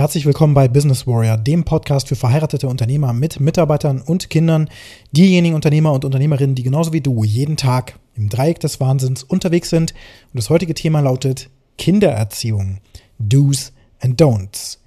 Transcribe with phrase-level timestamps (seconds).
[0.00, 4.70] Herzlich willkommen bei Business Warrior, dem Podcast für verheiratete Unternehmer mit Mitarbeitern und Kindern,
[5.12, 9.68] diejenigen Unternehmer und Unternehmerinnen, die genauso wie du jeden Tag im Dreieck des Wahnsinns unterwegs
[9.68, 9.92] sind.
[10.32, 12.78] Und das heutige Thema lautet Kindererziehung,
[13.18, 14.78] Do's and Don'ts.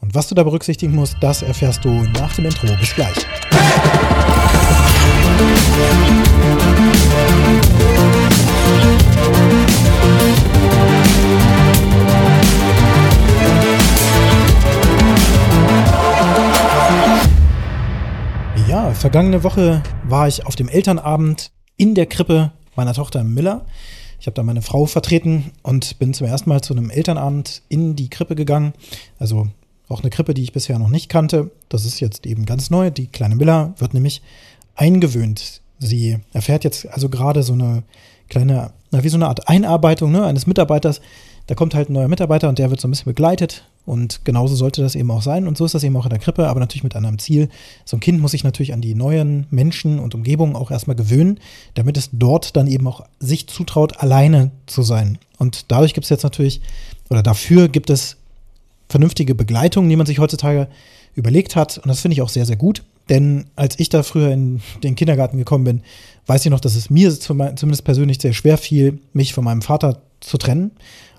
[0.00, 2.66] Und was du da berücksichtigen musst, das erfährst du nach dem Intro.
[2.80, 3.16] Bis gleich.
[6.40, 6.93] Ja,
[19.04, 23.66] vergangene Woche war ich auf dem Elternabend in der Krippe meiner Tochter Miller.
[24.18, 27.96] Ich habe da meine Frau vertreten und bin zum ersten Mal zu einem Elternabend in
[27.96, 28.72] die Krippe gegangen.
[29.18, 29.48] Also
[29.90, 31.50] auch eine Krippe, die ich bisher noch nicht kannte.
[31.68, 32.90] Das ist jetzt eben ganz neu.
[32.90, 34.22] Die kleine Miller wird nämlich
[34.74, 35.60] eingewöhnt.
[35.78, 37.82] Sie erfährt jetzt also gerade so eine
[38.30, 41.02] kleine, na, wie so eine Art Einarbeitung ne, eines Mitarbeiters.
[41.46, 43.64] Da kommt halt ein neuer Mitarbeiter und der wird so ein bisschen begleitet.
[43.86, 45.46] Und genauso sollte das eben auch sein.
[45.46, 47.50] Und so ist das eben auch in der Krippe, aber natürlich mit einem Ziel.
[47.84, 51.38] So ein Kind muss sich natürlich an die neuen Menschen und Umgebungen auch erstmal gewöhnen,
[51.74, 55.18] damit es dort dann eben auch sich zutraut, alleine zu sein.
[55.36, 56.62] Und dadurch gibt es jetzt natürlich,
[57.10, 58.16] oder dafür gibt es
[58.88, 60.68] vernünftige Begleitung, die man sich heutzutage
[61.14, 61.76] überlegt hat.
[61.76, 62.84] Und das finde ich auch sehr, sehr gut.
[63.10, 65.82] Denn als ich da früher in den Kindergarten gekommen bin,
[66.26, 70.00] weiß ich noch, dass es mir zumindest persönlich sehr schwer fiel, mich von meinem Vater
[70.20, 70.70] zu trennen.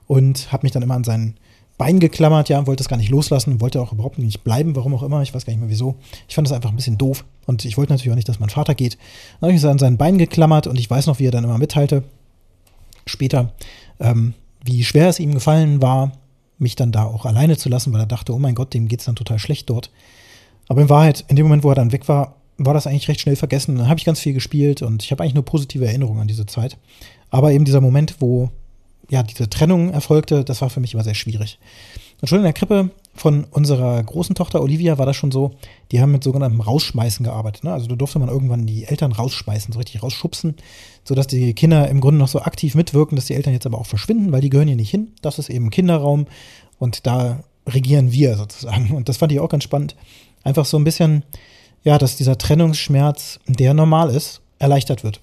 [0.08, 1.36] Und habe mich dann immer an sein
[1.78, 5.04] Bein geklammert, ja, wollte es gar nicht loslassen, wollte auch überhaupt nicht bleiben, warum auch
[5.04, 5.96] immer, ich weiß gar nicht mehr wieso.
[6.28, 7.26] Ich fand das einfach ein bisschen doof.
[7.46, 8.94] Und ich wollte natürlich auch nicht, dass mein Vater geht.
[9.40, 11.44] Dann habe ich mich an sein Bein geklammert und ich weiß noch, wie er dann
[11.44, 12.04] immer mitteilte,
[13.06, 13.54] später,
[14.00, 14.34] ähm,
[14.64, 16.14] wie schwer es ihm gefallen war,
[16.58, 19.02] mich dann da auch alleine zu lassen, weil er dachte, oh mein Gott, dem geht
[19.02, 19.92] es dann total schlecht dort.
[20.68, 23.20] Aber in Wahrheit, in dem Moment, wo er dann weg war, war das eigentlich recht
[23.20, 23.76] schnell vergessen.
[23.78, 26.46] Dann habe ich ganz viel gespielt und ich habe eigentlich nur positive Erinnerungen an diese
[26.46, 26.78] Zeit.
[27.30, 28.50] Aber eben dieser Moment, wo
[29.10, 31.60] ja diese Trennung erfolgte, das war für mich immer sehr schwierig.
[32.22, 35.52] Und schon in der Krippe von unserer großen Tochter Olivia war das schon so,
[35.92, 37.64] die haben mit sogenanntem Rausschmeißen gearbeitet.
[37.64, 37.74] Ne?
[37.74, 40.56] Also da durfte man irgendwann die Eltern rausschmeißen, so richtig rausschubsen,
[41.04, 43.86] sodass die Kinder im Grunde noch so aktiv mitwirken, dass die Eltern jetzt aber auch
[43.86, 45.12] verschwinden, weil die gehören hier nicht hin.
[45.22, 46.28] Das ist eben Kinderraum
[46.80, 48.92] und da regieren wir sozusagen.
[48.92, 49.96] Und das fand ich auch ganz spannend.
[50.44, 51.24] Einfach so ein bisschen,
[51.84, 55.20] ja, dass dieser Trennungsschmerz, der normal ist, erleichtert wird.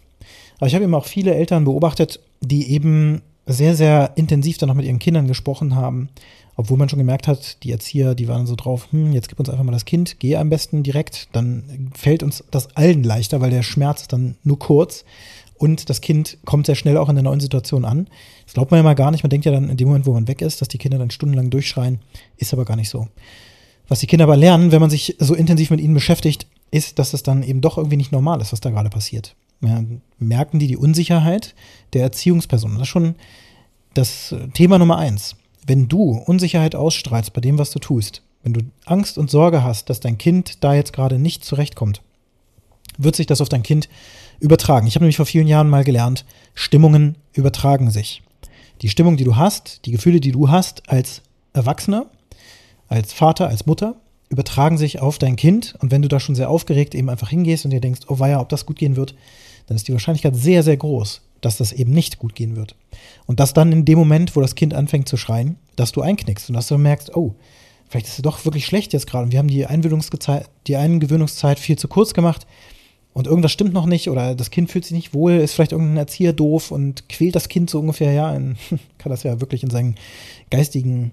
[0.59, 4.77] Aber ich habe eben auch viele Eltern beobachtet, die eben sehr, sehr intensiv dann noch
[4.77, 6.09] mit ihren Kindern gesprochen haben,
[6.57, 9.49] obwohl man schon gemerkt hat, die Erzieher, die waren so drauf, hm, jetzt gib uns
[9.49, 13.51] einfach mal das Kind, geh am besten direkt, dann fällt uns das allen leichter, weil
[13.51, 15.05] der Schmerz ist dann nur kurz
[15.63, 18.09] und das Kind kommt sehr schnell auch in der neuen Situation an.
[18.45, 19.23] Das glaubt man ja mal gar nicht.
[19.23, 21.11] Man denkt ja dann in dem Moment, wo man weg ist, dass die Kinder dann
[21.11, 22.01] stundenlang durchschreien.
[22.37, 23.07] Ist aber gar nicht so.
[23.87, 27.15] Was die Kinder aber lernen, wenn man sich so intensiv mit ihnen beschäftigt, ist, dass
[27.15, 29.37] es dann eben doch irgendwie nicht normal ist, was da gerade passiert.
[29.63, 29.83] Ja,
[30.19, 31.55] merken die die Unsicherheit
[31.93, 32.73] der Erziehungsperson.
[32.73, 33.15] Das ist schon
[33.95, 35.37] das Thema Nummer eins.
[35.67, 39.89] Wenn du Unsicherheit ausstrahlst bei dem, was du tust, wenn du Angst und Sorge hast,
[39.89, 42.03] dass dein Kind da jetzt gerade nicht zurechtkommt,
[42.99, 43.89] wird sich das auf dein Kind
[44.41, 44.87] übertragen.
[44.87, 46.25] Ich habe nämlich vor vielen Jahren mal gelernt,
[46.55, 48.23] Stimmungen übertragen sich.
[48.83, 52.07] Die Stimmung, die du hast, die Gefühle, die du hast als Erwachsener,
[52.89, 53.95] als Vater, als Mutter,
[54.29, 55.77] übertragen sich auf dein Kind.
[55.79, 58.41] Und wenn du da schon sehr aufgeregt eben einfach hingehst und dir denkst, oh weia,
[58.41, 59.15] ob das gut gehen wird,
[59.67, 62.75] dann ist die Wahrscheinlichkeit sehr, sehr groß, dass das eben nicht gut gehen wird.
[63.27, 66.49] Und dass dann in dem Moment, wo das Kind anfängt zu schreien, dass du einknickst
[66.49, 67.35] und dass du merkst, oh,
[67.89, 69.25] vielleicht ist es doch wirklich schlecht jetzt gerade.
[69.25, 69.67] Und wir haben die,
[70.67, 72.47] die Eingewöhnungszeit viel zu kurz gemacht
[73.15, 75.99] und irgendwas stimmt noch nicht oder das Kind fühlt sich nicht wohl, ist vielleicht irgendein
[75.99, 78.57] Erzieher doof und quält das Kind so ungefähr, ja, in,
[78.99, 79.97] kann das ja wirklich in seinen
[80.51, 81.13] geistigen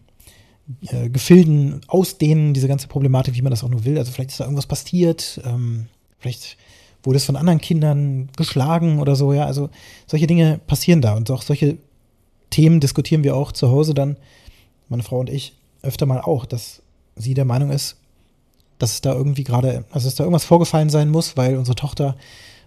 [0.88, 3.98] äh, Gefilden ausdehnen, diese ganze Problematik, wie man das auch nur will.
[3.98, 5.88] Also vielleicht ist da irgendwas passiert, ähm,
[6.20, 6.58] vielleicht
[7.04, 9.46] wurde es von anderen Kindern geschlagen oder so, ja.
[9.46, 9.70] Also
[10.08, 11.78] solche Dinge passieren da und auch solche
[12.50, 14.18] Themen diskutieren wir auch zu Hause dann,
[14.90, 16.82] meine Frau und ich, öfter mal auch, dass
[17.16, 17.98] sie der Meinung ist,
[18.80, 22.16] dass es da irgendwie gerade, also dass da irgendwas vorgefallen sein muss, weil unsere Tochter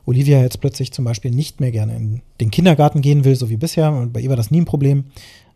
[0.04, 3.56] Olivia jetzt plötzlich zum Beispiel nicht mehr gerne in den Kindergarten gehen will, so wie
[3.56, 3.92] bisher.
[3.92, 5.04] Und bei ihr war das nie ein Problem.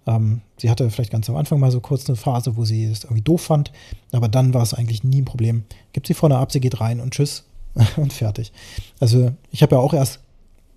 [0.07, 3.05] Ähm, sie hatte vielleicht ganz am Anfang mal so kurz eine Phase, wo sie es
[3.05, 3.73] irgendwie doof fand,
[4.13, 5.65] aber dann war es eigentlich nie ein Problem.
[5.93, 7.45] Gibt sie vorne ab, sie geht rein und tschüss
[7.97, 8.53] und fertig.
[9.01, 10.21] Also ich habe ja auch erst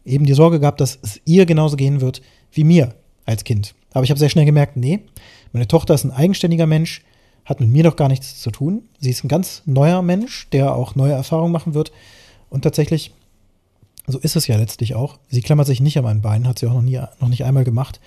[0.06, 3.75] eben die Sorge gehabt, dass es ihr genauso gehen wird wie mir als Kind.
[3.92, 5.01] Aber ich habe sehr schnell gemerkt, nee,
[5.51, 7.04] meine Tochter ist ein eigenständiger Mensch,
[7.46, 8.84] hat mit mir doch gar nichts zu tun.
[9.00, 11.92] Sie ist ein ganz neuer Mensch, der auch neue Erfahrungen machen wird.
[12.50, 13.12] Und tatsächlich,
[14.06, 15.18] so ist es ja letztlich auch.
[15.30, 17.63] Sie klammert sich nicht an meinen Beinen, hat sie auch noch, nie, noch nicht einmal
[17.63, 18.00] gemacht.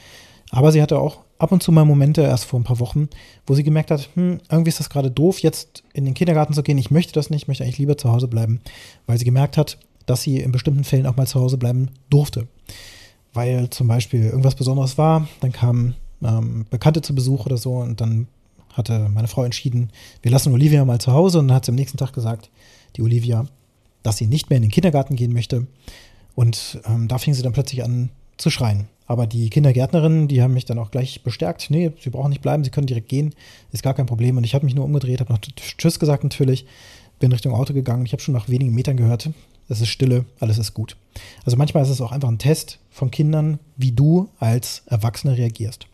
[0.52, 3.08] Aber sie hatte auch ab und zu mal Momente, erst vor ein paar Wochen,
[3.46, 6.62] wo sie gemerkt hat, hm, irgendwie ist das gerade doof, jetzt in den Kindergarten zu
[6.62, 6.78] gehen.
[6.78, 8.60] Ich möchte das nicht, ich möchte eigentlich lieber zu Hause bleiben,
[9.06, 12.48] weil sie gemerkt hat, dass sie in bestimmten Fällen auch mal zu Hause bleiben durfte.
[13.32, 18.00] Weil zum Beispiel irgendwas Besonderes war, dann kamen ähm, Bekannte zu Besuch oder so und
[18.02, 18.28] dann
[18.74, 19.90] hatte meine Frau entschieden,
[20.20, 22.50] wir lassen Olivia mal zu Hause und dann hat sie am nächsten Tag gesagt,
[22.96, 23.46] die Olivia,
[24.02, 25.66] dass sie nicht mehr in den Kindergarten gehen möchte.
[26.34, 28.88] Und ähm, da fing sie dann plötzlich an zu schreien.
[29.06, 31.70] Aber die Kindergärtnerinnen, die haben mich dann auch gleich bestärkt.
[31.70, 33.34] Nee, sie brauchen nicht bleiben, sie können direkt gehen,
[33.72, 34.36] ist gar kein Problem.
[34.36, 36.66] Und ich habe mich nur umgedreht, habe noch Tschüss gesagt natürlich,
[37.18, 38.06] bin Richtung Auto gegangen.
[38.06, 39.30] Ich habe schon nach wenigen Metern gehört,
[39.68, 40.96] es ist Stille, alles ist gut.
[41.44, 45.86] Also manchmal ist es auch einfach ein Test von Kindern, wie du als Erwachsene reagierst.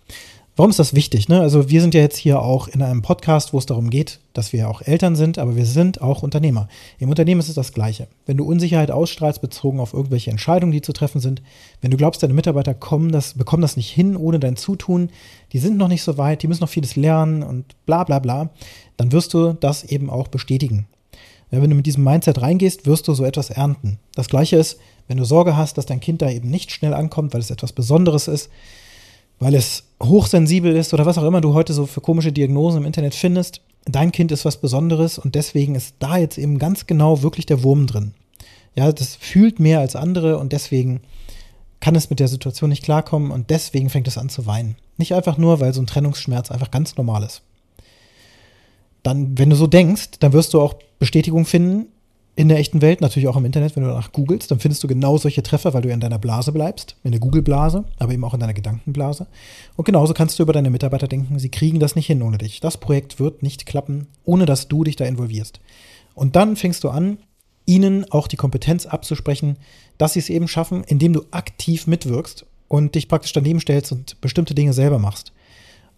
[0.59, 1.29] Warum ist das wichtig?
[1.29, 1.41] Ne?
[1.41, 4.53] Also wir sind ja jetzt hier auch in einem Podcast, wo es darum geht, dass
[4.53, 6.67] wir auch Eltern sind, aber wir sind auch Unternehmer.
[6.99, 8.09] Im Unternehmen ist es das Gleiche.
[8.27, 11.43] Wenn du Unsicherheit ausstrahlst bezogen auf irgendwelche Entscheidungen, die zu treffen sind,
[11.81, 15.11] wenn du glaubst, deine Mitarbeiter kommen das, bekommen das nicht hin ohne dein Zutun,
[15.53, 18.51] die sind noch nicht so weit, die müssen noch vieles lernen und bla bla bla,
[18.97, 20.89] dann wirst du das eben auch bestätigen.
[21.53, 24.01] Wenn du mit diesem Mindset reingehst, wirst du so etwas ernten.
[24.17, 27.33] Das Gleiche ist, wenn du Sorge hast, dass dein Kind da eben nicht schnell ankommt,
[27.33, 28.51] weil es etwas Besonderes ist,
[29.39, 32.87] weil es hochsensibel ist oder was auch immer du heute so für komische Diagnosen im
[32.87, 33.61] Internet findest.
[33.85, 37.63] Dein Kind ist was Besonderes und deswegen ist da jetzt eben ganz genau wirklich der
[37.63, 38.13] Wurm drin.
[38.75, 41.01] Ja, das fühlt mehr als andere und deswegen
[41.81, 44.77] kann es mit der Situation nicht klarkommen und deswegen fängt es an zu weinen.
[44.97, 47.43] Nicht einfach nur, weil so ein Trennungsschmerz einfach ganz normal ist.
[49.03, 51.87] Dann, wenn du so denkst, dann wirst du auch Bestätigung finden
[52.39, 54.87] in der echten Welt, natürlich auch im Internet, wenn du danach googelst, dann findest du
[54.87, 58.33] genau solche Treffer, weil du in deiner Blase bleibst, in der Google-Blase, aber eben auch
[58.33, 59.27] in deiner Gedankenblase.
[59.75, 62.61] Und genauso kannst du über deine Mitarbeiter denken, sie kriegen das nicht hin ohne dich.
[62.61, 65.59] Das Projekt wird nicht klappen, ohne dass du dich da involvierst.
[66.15, 67.19] Und dann fängst du an,
[67.67, 69.57] ihnen auch die Kompetenz abzusprechen,
[69.99, 74.21] dass sie es eben schaffen, indem du aktiv mitwirkst und dich praktisch daneben stellst und
[74.21, 75.33] bestimmte Dinge selber machst.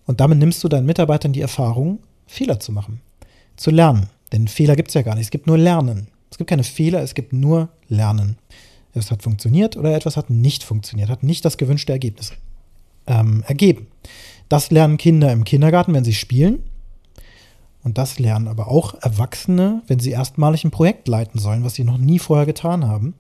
[0.07, 3.03] Und damit nimmst du deinen Mitarbeitern die Erfahrung, Fehler zu machen,
[3.57, 4.09] zu lernen.
[4.33, 6.09] Denn Fehler gibt es ja gar nicht, es gibt nur Lernen.
[6.41, 8.39] Es gibt keine Fehler, es gibt nur Lernen.
[8.95, 12.33] Es hat funktioniert oder etwas hat nicht funktioniert, hat nicht das gewünschte Ergebnis
[13.07, 13.89] ähm, ergeben.
[14.49, 16.63] Das lernen Kinder im Kindergarten, wenn sie spielen.
[17.83, 21.85] Und das lernen aber auch Erwachsene, wenn sie erstmalig ein Projekt leiten sollen, was sie
[21.85, 23.13] noch nie vorher getan haben.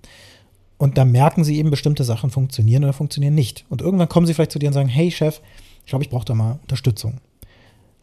[0.79, 3.67] Und da merken sie eben, bestimmte Sachen funktionieren oder funktionieren nicht.
[3.69, 5.43] Und irgendwann kommen sie vielleicht zu dir und sagen, hey Chef,
[5.85, 7.19] ich glaube, ich brauche da mal Unterstützung.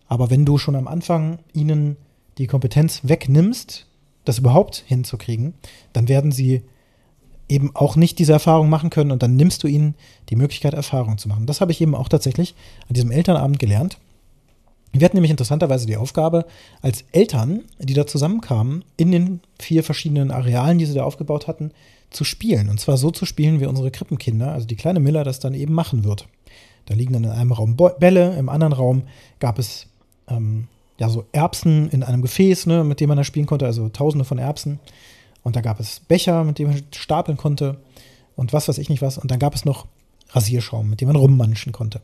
[0.07, 1.97] Aber wenn du schon am Anfang ihnen
[2.37, 3.86] die Kompetenz wegnimmst,
[4.27, 5.53] das überhaupt hinzukriegen,
[5.93, 6.63] dann werden sie
[7.49, 9.95] eben auch nicht diese Erfahrung machen können und dann nimmst du ihnen
[10.29, 11.45] die Möglichkeit, Erfahrung zu machen.
[11.45, 12.55] Das habe ich eben auch tatsächlich
[12.89, 13.97] an diesem Elternabend gelernt.
[14.91, 16.45] Wir hatten nämlich interessanterweise die Aufgabe,
[16.81, 21.71] als Eltern, die da zusammenkamen, in den vier verschiedenen Arealen, die sie da aufgebaut hatten,
[22.09, 22.69] zu spielen.
[22.69, 25.73] Und zwar so zu spielen, wie unsere Krippenkinder, also die kleine Miller, das dann eben
[25.73, 26.27] machen wird.
[26.85, 29.03] Da liegen dann in einem Raum Bälle, im anderen Raum
[29.39, 29.87] gab es
[30.29, 30.67] ähm,
[30.99, 34.25] ja, so Erbsen in einem Gefäß, ne, mit dem man da spielen konnte, also tausende
[34.25, 34.79] von Erbsen.
[35.43, 37.77] Und da gab es Becher, mit denen man stapeln konnte
[38.35, 39.17] und was weiß ich nicht was.
[39.17, 39.85] Und dann gab es noch
[40.29, 42.01] Rasierschaum, mit dem man rummanschen konnte.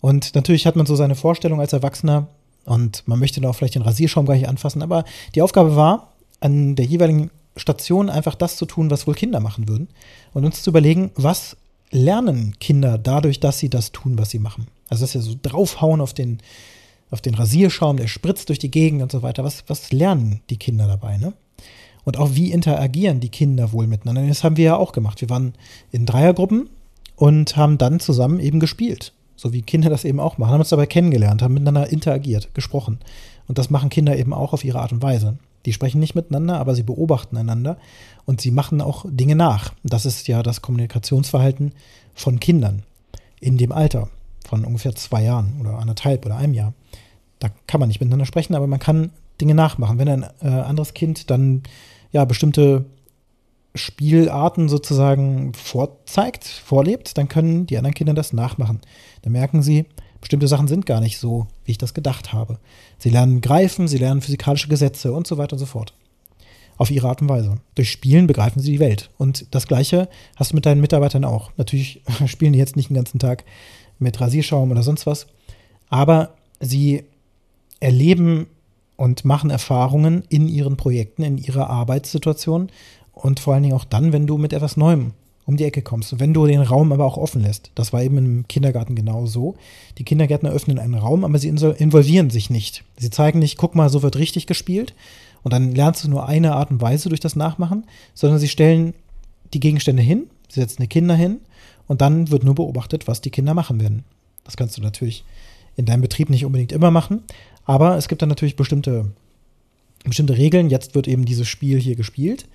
[0.00, 2.28] Und natürlich hat man so seine Vorstellung als Erwachsener
[2.64, 5.04] und man möchte dann auch vielleicht den Rasierschaum gar nicht anfassen, aber
[5.34, 9.68] die Aufgabe war, an der jeweiligen Station einfach das zu tun, was wohl Kinder machen
[9.68, 9.88] würden
[10.34, 11.56] und uns zu überlegen, was
[11.90, 14.66] lernen Kinder dadurch, dass sie das tun, was sie machen.
[14.88, 16.40] Also dass sie so draufhauen auf den
[17.10, 19.44] auf den Rasierschaum, der spritzt durch die Gegend und so weiter.
[19.44, 21.32] Was, was lernen die Kinder dabei, ne?
[22.04, 24.26] Und auch wie interagieren die Kinder wohl miteinander?
[24.26, 25.20] Das haben wir ja auch gemacht.
[25.20, 25.54] Wir waren
[25.90, 26.70] in Dreiergruppen
[27.16, 29.12] und haben dann zusammen eben gespielt.
[29.34, 30.52] So wie Kinder das eben auch machen.
[30.52, 33.00] Haben uns dabei kennengelernt, haben miteinander interagiert, gesprochen.
[33.48, 35.36] Und das machen Kinder eben auch auf ihre Art und Weise.
[35.66, 37.76] Die sprechen nicht miteinander, aber sie beobachten einander
[38.24, 39.74] und sie machen auch Dinge nach.
[39.82, 41.72] Das ist ja das Kommunikationsverhalten
[42.14, 42.84] von Kindern
[43.40, 44.08] in dem Alter
[44.46, 46.72] von ungefähr zwei Jahren oder anderthalb oder einem Jahr.
[47.38, 49.10] Da kann man nicht miteinander sprechen, aber man kann
[49.40, 49.98] Dinge nachmachen.
[49.98, 51.62] Wenn ein äh, anderes Kind dann
[52.12, 52.86] ja bestimmte
[53.74, 58.80] Spielarten sozusagen vorzeigt, vorlebt, dann können die anderen Kinder das nachmachen.
[59.22, 59.84] Dann merken sie,
[60.20, 62.58] bestimmte Sachen sind gar nicht so, wie ich das gedacht habe.
[62.98, 65.92] Sie lernen greifen, sie lernen physikalische Gesetze und so weiter und so fort.
[66.78, 67.56] Auf ihre Art und Weise.
[67.74, 69.10] Durch Spielen begreifen sie die Welt.
[69.16, 71.50] Und das Gleiche hast du mit deinen Mitarbeitern auch.
[71.56, 73.44] Natürlich spielen die jetzt nicht den ganzen Tag
[73.98, 75.26] mit Rasierschaum oder sonst was.
[75.88, 77.04] Aber sie
[77.80, 78.46] erleben
[78.96, 82.70] und machen Erfahrungen in ihren Projekten, in ihrer Arbeitssituation
[83.12, 85.12] und vor allen Dingen auch dann, wenn du mit etwas Neuem
[85.44, 87.70] um die Ecke kommst wenn du den Raum aber auch offen lässt.
[87.76, 89.54] Das war eben im Kindergarten genau so.
[89.96, 92.82] Die Kindergärtner öffnen einen Raum, aber sie involvieren sich nicht.
[92.98, 94.92] Sie zeigen nicht, guck mal, so wird richtig gespielt
[95.44, 98.94] und dann lernst du nur eine Art und Weise durch das Nachmachen, sondern sie stellen
[99.54, 101.38] die Gegenstände hin, sie setzen die Kinder hin
[101.88, 104.04] und dann wird nur beobachtet, was die Kinder machen werden.
[104.44, 105.24] Das kannst du natürlich
[105.76, 107.22] in deinem Betrieb nicht unbedingt immer machen,
[107.64, 109.10] aber es gibt dann natürlich bestimmte,
[110.04, 110.70] bestimmte Regeln.
[110.70, 112.46] Jetzt wird eben dieses Spiel hier gespielt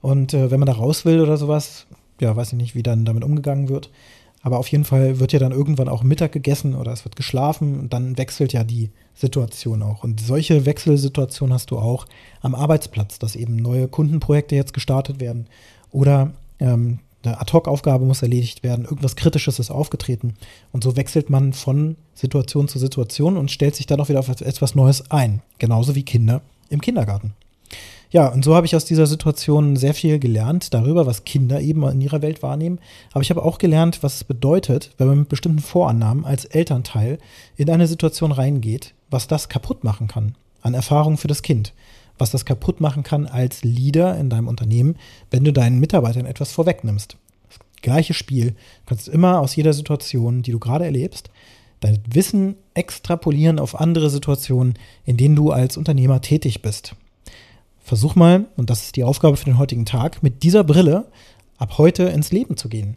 [0.00, 1.86] und äh, wenn man da raus will oder sowas,
[2.20, 3.90] ja, weiß ich nicht, wie dann damit umgegangen wird.
[4.42, 7.78] aber auf jeden Fall wird ja dann irgendwann auch Mittag gegessen oder es wird geschlafen
[7.78, 10.02] und dann wechselt ja die Situation auch.
[10.02, 12.06] Und solche Wechselsituationen hast du auch
[12.40, 15.46] am Arbeitsplatz, dass eben neue Kundenprojekte jetzt gestartet werden
[15.90, 20.34] oder ähm, eine Ad-Hoc-Aufgabe muss erledigt werden, irgendwas Kritisches ist aufgetreten.
[20.72, 24.28] Und so wechselt man von Situation zu Situation und stellt sich dann auch wieder auf
[24.28, 25.42] etwas Neues ein.
[25.58, 27.34] Genauso wie Kinder im Kindergarten.
[28.10, 31.82] Ja, und so habe ich aus dieser Situation sehr viel gelernt darüber, was Kinder eben
[31.88, 32.78] in ihrer Welt wahrnehmen.
[33.12, 37.18] Aber ich habe auch gelernt, was es bedeutet, wenn man mit bestimmten Vorannahmen als Elternteil
[37.56, 41.72] in eine Situation reingeht, was das kaputt machen kann an Erfahrung für das Kind.
[42.18, 44.96] Was das kaputt machen kann als Leader in deinem Unternehmen,
[45.30, 47.16] wenn du deinen Mitarbeitern etwas vorwegnimmst.
[47.48, 48.50] Das gleiche Spiel.
[48.50, 51.30] Du kannst immer aus jeder Situation, die du gerade erlebst,
[51.80, 56.94] dein Wissen extrapolieren auf andere Situationen, in denen du als Unternehmer tätig bist.
[57.80, 61.06] Versuch mal, und das ist die Aufgabe für den heutigen Tag, mit dieser Brille
[61.58, 62.96] ab heute ins Leben zu gehen.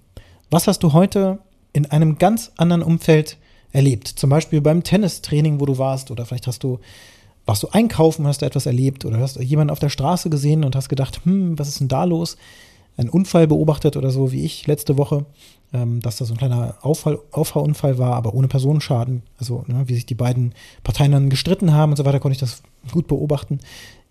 [0.51, 1.39] Was hast du heute
[1.73, 3.37] in einem ganz anderen Umfeld
[3.71, 4.07] erlebt?
[4.07, 6.79] Zum Beispiel beim Tennistraining, wo du warst, oder vielleicht hast du,
[7.45, 10.75] warst du einkaufen, hast du etwas erlebt, oder hast jemanden auf der Straße gesehen und
[10.75, 12.37] hast gedacht, hm, was ist denn da los?
[12.97, 15.25] Ein Unfall beobachtet oder so, wie ich letzte Woche,
[15.73, 19.21] ähm, dass da so ein kleiner Auffall, Auffahrunfall war, aber ohne Personenschaden.
[19.37, 22.39] Also, ne, wie sich die beiden Parteien dann gestritten haben und so weiter, konnte ich
[22.39, 23.59] das gut beobachten.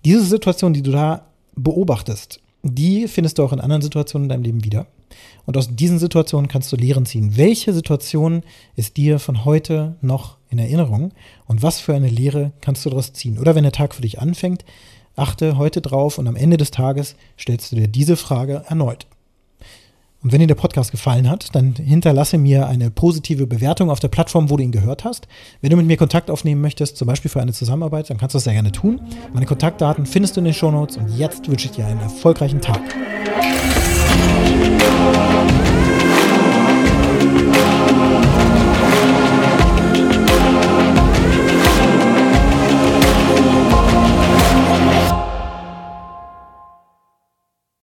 [0.05, 1.27] Diese Situation, die du da
[1.57, 4.87] beobachtest, die findest du auch in anderen Situationen in deinem Leben wieder.
[5.47, 7.37] Und aus diesen Situationen kannst du Lehren ziehen.
[7.37, 8.43] Welche Situation
[8.77, 11.13] ist dir von heute noch in Erinnerung
[11.47, 13.39] und was für eine Lehre kannst du daraus ziehen?
[13.39, 14.65] Oder wenn der Tag für dich anfängt,
[15.17, 19.07] achte heute drauf und am Ende des Tages stellst du dir diese Frage erneut.
[20.23, 24.09] Und wenn dir der Podcast gefallen hat, dann hinterlasse mir eine positive Bewertung auf der
[24.09, 25.29] Plattform, wo du ihn gehört hast.
[25.61, 28.39] Wenn du mit mir Kontakt aufnehmen möchtest, zum Beispiel für eine Zusammenarbeit, dann kannst du
[28.39, 29.03] das sehr gerne tun.
[29.35, 32.81] Meine Kontaktdaten findest du in den Shownotes und jetzt wünsche ich dir einen erfolgreichen Tag.